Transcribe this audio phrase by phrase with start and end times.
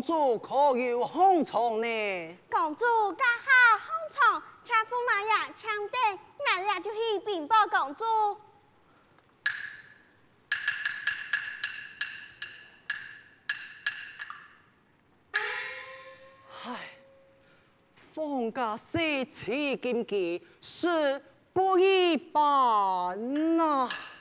[0.00, 2.36] 公主可有红虫呢？
[2.50, 8.04] 公主家下红虫，请驸马爷请等，俺俩就去禀报公主。
[16.64, 16.96] 唉，
[18.14, 21.22] 封家四次金鸡是
[21.52, 23.14] 不一般
[23.58, 23.86] 呐。
[23.86, 24.19] 公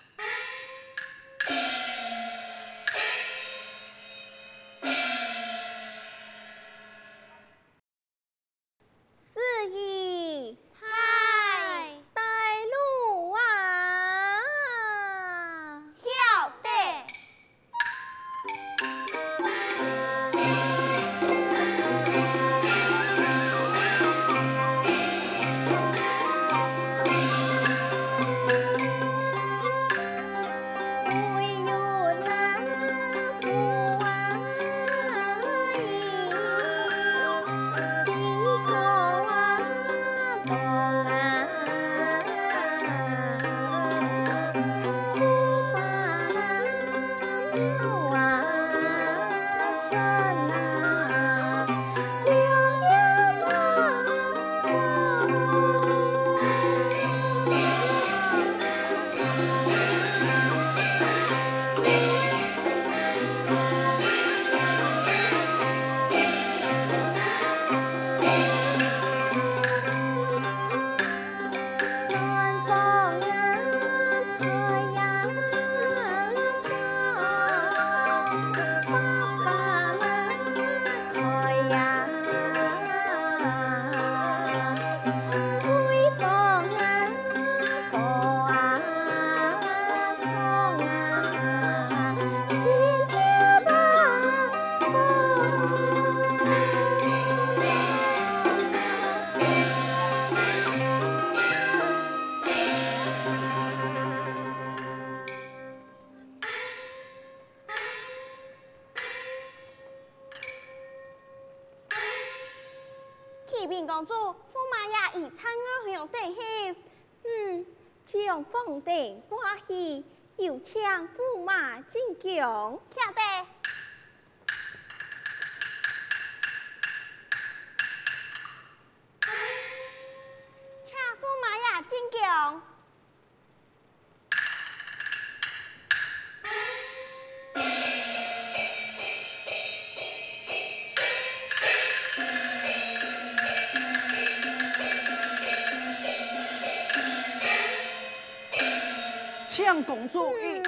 [149.89, 150.61] 请公主一。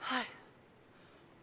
[0.00, 0.26] 唉，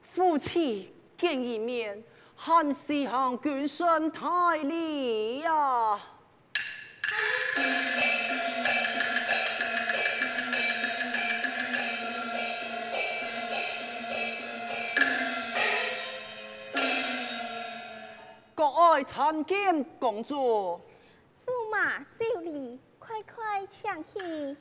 [0.01, 2.03] 夫妻见一面，
[2.35, 5.97] 还是行君身太礼呀。
[18.53, 20.81] 各位参见公主。
[21.83, 24.55] 驸马少礼，快快请起。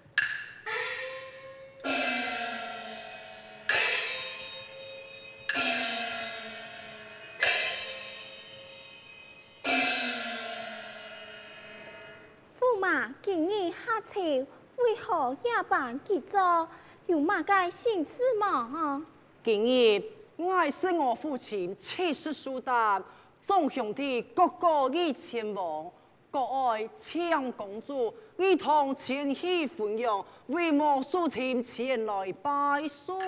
[12.58, 16.66] 驸马今日下朝，为何夜半急走？
[17.06, 19.00] 有马该心事吗？
[19.44, 20.02] 今日
[20.34, 23.00] 我是我父亲七世苏丹，
[23.46, 25.88] 众兄弟个个已前往。
[26.32, 33.18] 各位请公主一同前去欢迎，为莫苏亲前来拜寿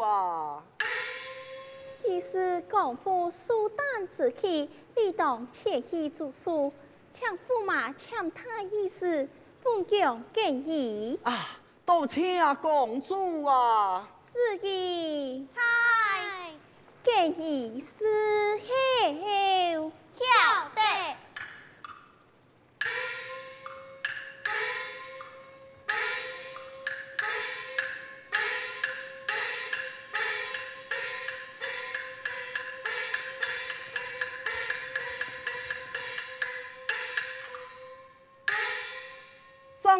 [0.00, 0.62] 啊！
[2.04, 6.72] 既是广夫苏丹之气，你当前去住宿，
[7.12, 9.28] 请驸马请他意思，
[9.64, 14.08] 本宫建议啊，多谢公主啊！
[14.32, 16.52] 是的，菜
[17.02, 21.16] 建议是后晓得。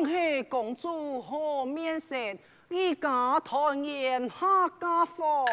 [0.03, 2.37] 张黑公主和面神，
[2.69, 5.45] 一家团圆合家欢。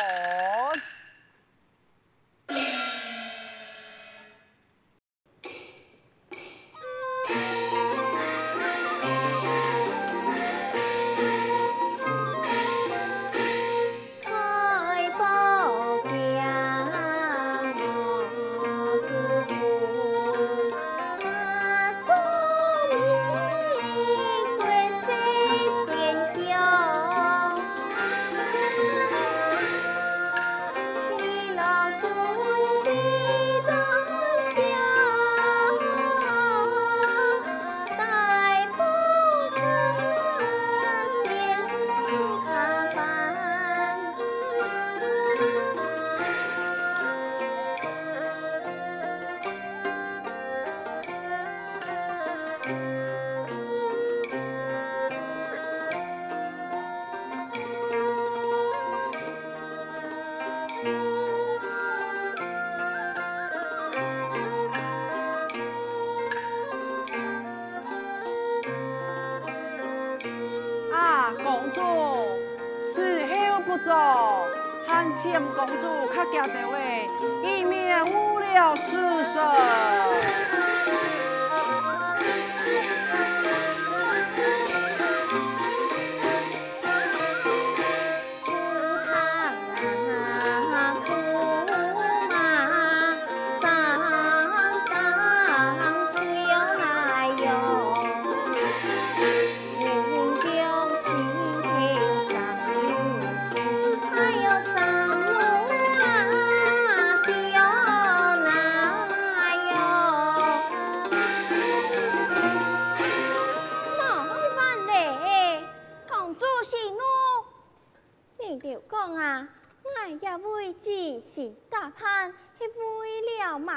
[75.22, 77.08] 请公主客家的位，
[77.44, 78.76] 以免误了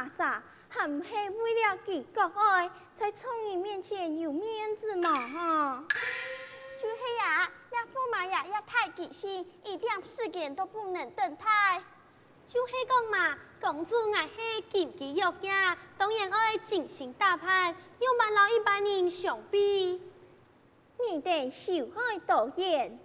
[0.04, 0.42] 时辰。
[0.74, 5.12] 还不是为了给国爱，在众人面前有面子嘛？
[5.12, 5.84] 哈，
[6.80, 11.82] 就是呀，那驸马呀要太记性，一点时间都不能等待。
[12.46, 20.00] 就是讲嘛，公主爱是金枝玉叶，当然爱精心打扮，又万老一般人相比，
[21.06, 22.98] 你得少开多言。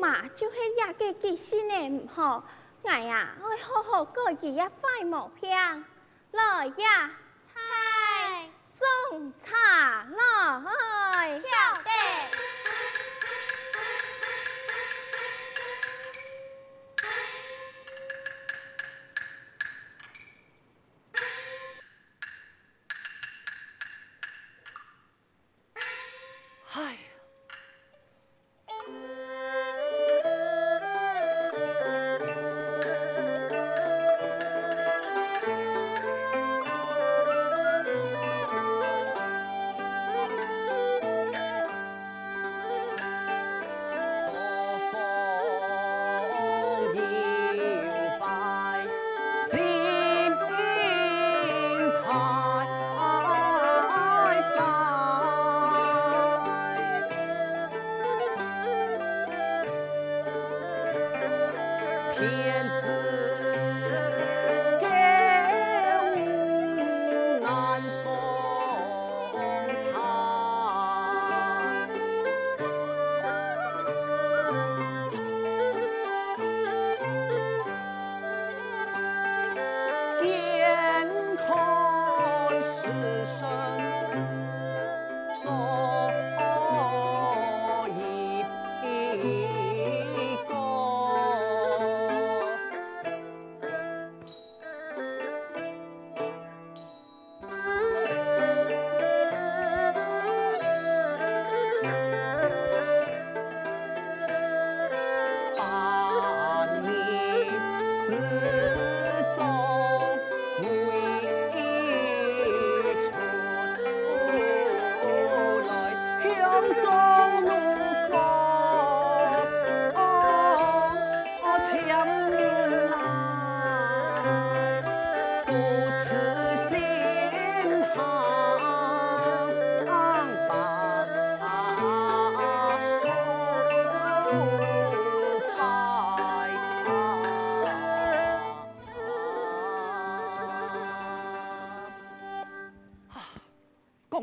[0.00, 2.42] 嘛，就是也个记性的唔好，
[2.84, 5.50] 哎呀，我好好过日也快毛病。
[6.32, 7.10] 来呀，
[7.44, 11.42] 菜送茶来，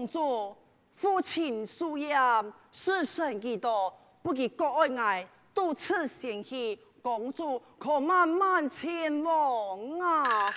[0.07, 0.55] 主，
[0.95, 10.53] 父亲书言，死神几多，不及国爱爱，到此前去，公主可慢慢前往啊。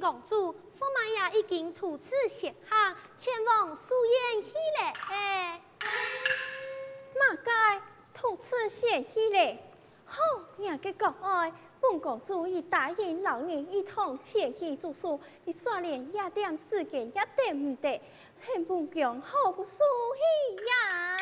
[0.00, 5.60] 公主，驸马爷已经图此显哈，前往素颜去了。
[7.18, 7.82] 马该
[8.14, 9.58] 图此显去了。
[10.06, 10.16] 好，
[10.56, 18.00] 你个国爱，本公主已答应老人一同前去住宿，你说连一点时间也得不得，
[18.40, 21.19] 恨本宫好不舒服呀。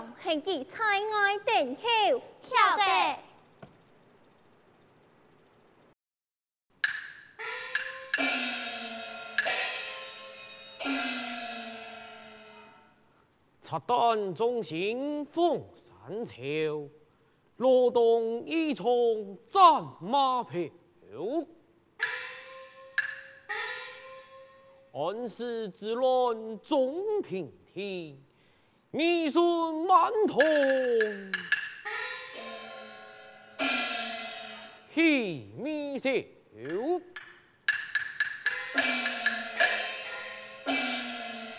[0.00, 3.18] 上献给蔡爱殿后，晓得。
[13.60, 16.88] 出丹中行风山桥，
[17.58, 20.70] 罗东一重战马票。
[24.92, 28.18] 安史之乱总平天。
[28.92, 30.36] 儿孙满堂
[34.92, 36.10] 喜弥笑。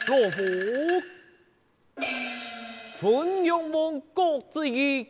[0.07, 0.41] 罗浮
[2.99, 5.07] 奋勇亡国之义，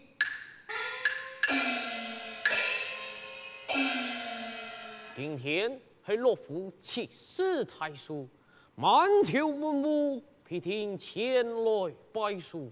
[5.15, 5.81] 今天。
[6.03, 8.27] 系罗浮七十太叔，
[8.75, 12.69] 满朝文武必听前来拜书。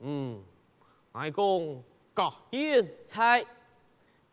[0.00, 0.42] 嗯，
[1.12, 1.80] 爱公
[2.12, 3.46] 家宴菜，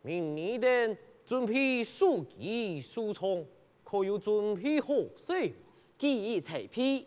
[0.01, 3.45] 明日等准备书籍书从，
[3.83, 5.53] 可有准备好势？
[5.95, 7.05] 既已彩批。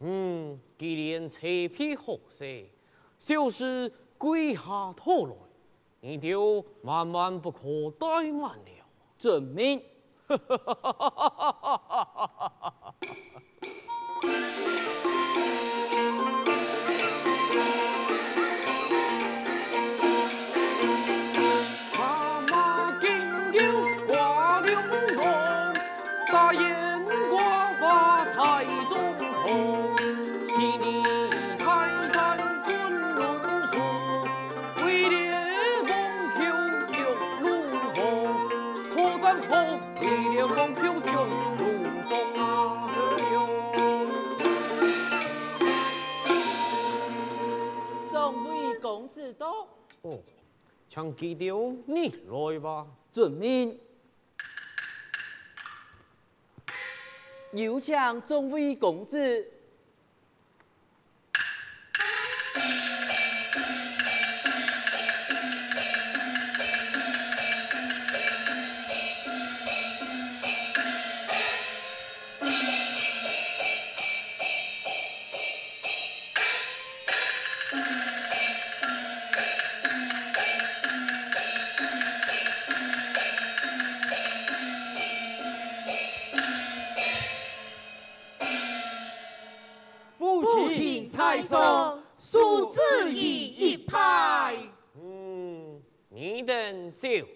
[0.00, 2.66] 嗯，既然彩批好势，
[3.16, 5.34] 小事归下头来，
[6.00, 7.68] 你就万万不可
[8.00, 8.84] 怠慢了。
[9.16, 9.80] 遵命。
[10.26, 12.59] 哈哈哈哈哈哈哈哈哈！
[51.20, 53.78] 记丢你来吧，遵命。
[57.52, 59.46] 有请众位公子。
[97.00, 97.26] 等小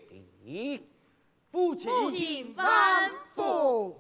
[0.45, 0.87] 礼，
[1.51, 3.95] 父亲父亲吩咐。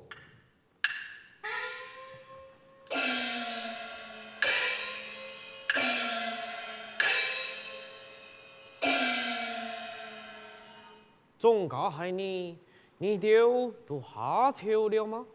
[11.38, 12.59] 总家系你，
[12.98, 15.27] 你丢都下朝了吗？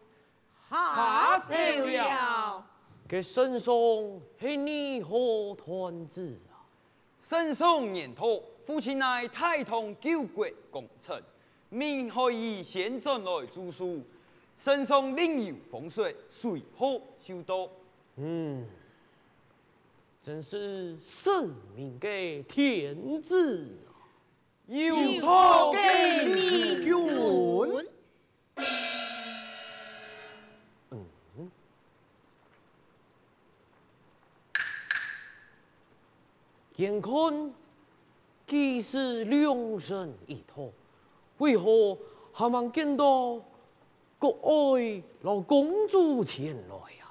[0.70, 1.48] 下朝
[1.84, 2.66] 了。
[3.08, 3.74] 嘅圣上
[4.40, 6.49] 系你何团子啊？
[7.30, 11.22] 圣上年头，父亲乃太同救国功臣，
[11.68, 14.02] 命可以先转来主书。
[14.58, 17.68] 圣上另有风水，随后修道。
[18.16, 18.66] 嗯，
[20.20, 23.94] 真是圣明的天子啊！
[24.66, 26.90] 有托给你君。
[36.80, 37.12] 眼看
[38.46, 40.72] 既是两人一托，
[41.36, 41.98] 为何
[42.32, 43.38] 还望见到
[44.18, 47.04] 国爱老公主前来呀？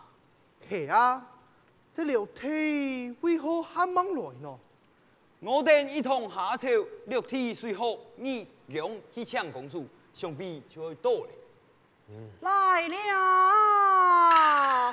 [0.67, 1.23] 系啊，
[1.93, 4.57] 这六弟为何还望来呢？
[5.41, 6.67] 我等一同下朝，
[7.05, 11.29] 六弟随后你用去抢公主，想必就会到嘞。
[12.41, 14.89] 来了。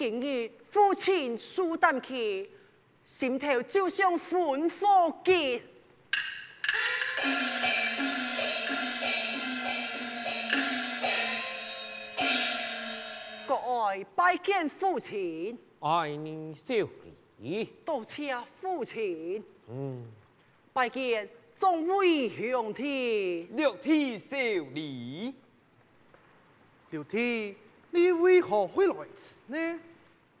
[0.00, 2.48] 今日父亲苏丹去，
[3.04, 5.60] 心头就像烽火结。
[13.46, 16.74] 国爱拜见父亲，爱你小
[17.38, 20.02] 礼，多谢父亲，嗯，
[20.72, 23.46] 拜见众位兄弟。
[23.52, 24.34] 六天少
[24.72, 25.34] 礼，
[26.88, 27.54] 六弟，
[27.90, 29.80] 你为何会来此呢？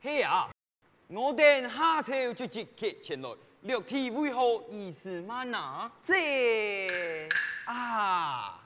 [0.00, 0.48] 嘿啊，
[1.08, 3.30] 我等下朝就即刻前来。
[3.62, 5.90] 六弟为何意思慢啊？
[6.06, 7.28] 这
[7.66, 8.58] 啊，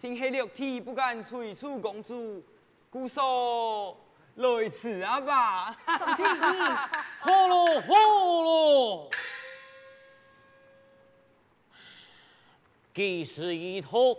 [0.00, 2.42] 听起六弟不敢随处公主，
[2.90, 3.96] 故说
[4.36, 5.76] 来此啊吧。
[7.20, 7.88] 好咯好
[8.42, 9.10] 咯，
[12.92, 14.16] 既是一托，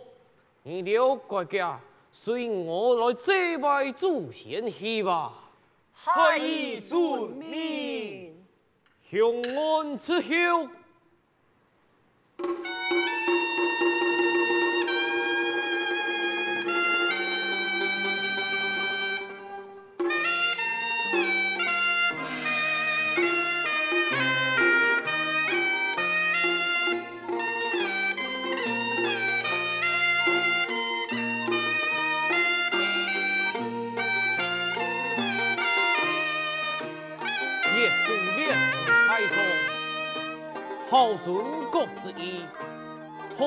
[0.62, 1.78] 你了国家，
[2.16, 5.34] 随我来祭拜祖先去吧。
[5.92, 8.36] 何以遵命？
[9.10, 10.70] 雄安之后。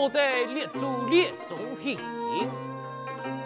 [0.06, 2.48] 何得列祖列宗批评？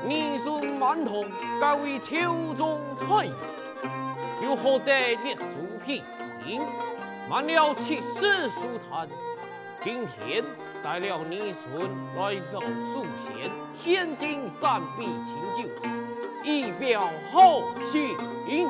[0.05, 1.15] 儿孙满堂，
[1.59, 3.35] 皆为朝中太子，
[4.43, 5.43] 又何得列祖
[5.87, 6.03] 批
[6.45, 6.61] 评？
[7.31, 9.09] 满了七世书坛，
[9.83, 10.45] 今天
[10.85, 11.81] 带了儿孙
[12.19, 13.51] 来到祖先，
[13.83, 15.67] 献尽三杯清酒，
[16.45, 18.69] 以表孝心。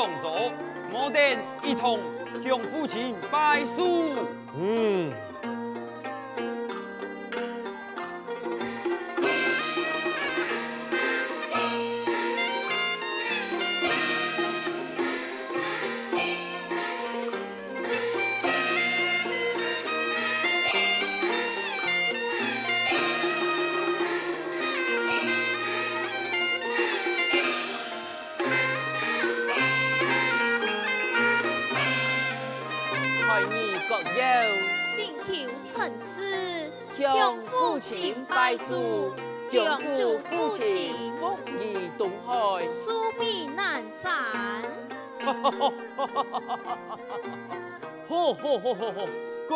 [0.00, 0.50] 父亲送走，
[0.92, 1.20] 我等
[1.62, 1.98] 一同
[2.42, 4.09] 向父亲拜寿。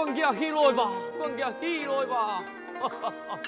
[0.05, 2.43] 好，管家起来吧，管家起来吧！
[2.79, 3.39] 哈哈哈！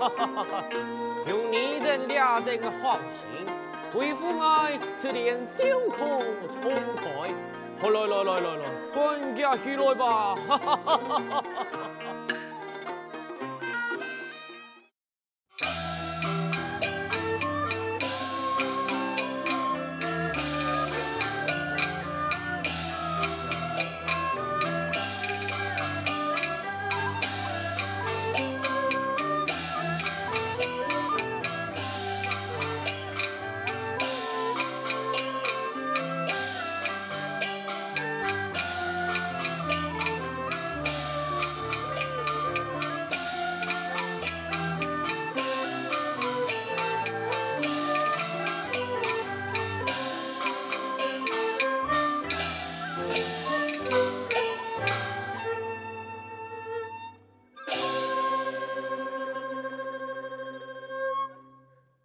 [1.28, 3.46] 用你等俩等的放心，
[3.94, 6.22] 为父爱此年笑口
[6.62, 7.30] 常开。
[7.82, 10.34] 好来来来来来，管家起来吧！
[10.46, 12.14] 哈哈哈哈哈哈